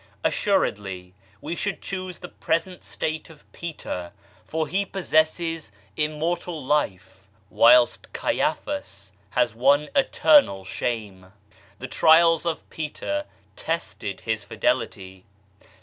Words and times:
Assuredly 0.23 1.13
we 1.41 1.55
should 1.55 1.79
choose 1.79 2.17
the 2.17 2.27
present 2.27 2.83
state 2.83 3.29
of 3.29 3.43
Peter, 3.51 4.13
for 4.43 4.67
he 4.67 4.83
possesses 4.83 5.71
immortal 5.95 6.65
life 6.65 7.27
whilst 7.51 8.11
Caiaphas 8.11 9.11
has 9.29 9.53
won 9.53 9.89
eternal 9.95 10.65
shame. 10.65 11.31
The 11.77 11.87
trials 11.87 12.47
of 12.47 12.67
Peter 12.71 13.25
tested 13.55 14.21
his 14.21 14.43
fidelity. 14.43 15.23